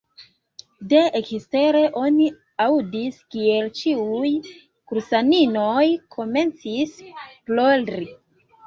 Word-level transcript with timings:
De 0.93 1.01
ekstere 1.19 1.81
oni 2.05 2.25
aŭdis 2.65 3.21
kiel 3.35 3.69
ĉiuj 3.83 4.33
kursaninoj 4.47 5.87
komencis 6.19 7.01
plori. 7.23 8.07